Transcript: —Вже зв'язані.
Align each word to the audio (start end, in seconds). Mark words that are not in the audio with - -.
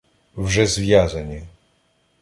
—Вже 0.35 0.67
зв'язані. 0.67 1.43